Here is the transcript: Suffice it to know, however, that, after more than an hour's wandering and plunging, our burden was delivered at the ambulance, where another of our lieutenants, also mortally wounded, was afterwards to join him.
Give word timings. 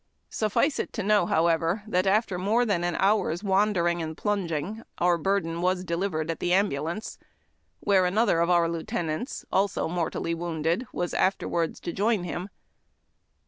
Suffice 0.31 0.79
it 0.79 0.93
to 0.93 1.03
know, 1.03 1.27
however, 1.27 1.83
that, 1.85 2.07
after 2.07 2.39
more 2.39 2.65
than 2.65 2.83
an 2.83 2.95
hour's 2.95 3.43
wandering 3.43 4.01
and 4.01 4.17
plunging, 4.17 4.81
our 4.97 5.15
burden 5.15 5.61
was 5.61 5.83
delivered 5.83 6.31
at 6.31 6.39
the 6.39 6.53
ambulance, 6.53 7.19
where 7.81 8.05
another 8.07 8.39
of 8.39 8.49
our 8.49 8.67
lieutenants, 8.67 9.45
also 9.51 9.87
mortally 9.87 10.33
wounded, 10.33 10.87
was 10.91 11.13
afterwards 11.13 11.79
to 11.81 11.93
join 11.93 12.23
him. 12.23 12.49